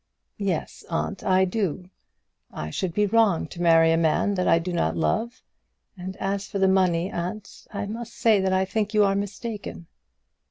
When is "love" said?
4.97-5.43